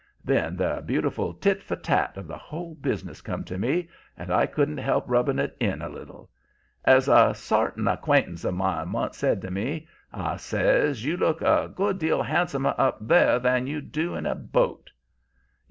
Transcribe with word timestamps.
"Then 0.25 0.57
the 0.57 0.81
beautiful 0.83 1.31
tit 1.35 1.61
for 1.61 1.75
tat 1.75 2.17
of 2.17 2.25
the 2.25 2.35
whole 2.35 2.73
business 2.73 3.21
come 3.21 3.43
to 3.43 3.59
me, 3.59 3.87
and 4.17 4.31
I 4.33 4.47
couldn't 4.47 4.79
help 4.79 5.03
rubbing 5.07 5.37
it 5.37 5.55
in 5.59 5.79
a 5.79 5.89
little. 5.89 6.31
'As 6.83 7.07
a 7.07 7.35
sartin 7.35 7.87
acquaintance 7.87 8.43
of 8.43 8.55
mine 8.55 8.93
once 8.93 9.15
said 9.17 9.43
to 9.43 9.51
me,' 9.51 9.87
I 10.11 10.37
says, 10.37 11.05
'you 11.05 11.17
look 11.17 11.43
a 11.43 11.71
good 11.75 11.99
deal 11.99 12.23
handsomer 12.23 12.73
up 12.79 12.97
there 13.07 13.37
than 13.37 13.67
you 13.67 13.79
do 13.79 14.15
in 14.15 14.25
a 14.25 14.33
boat.' 14.33 14.89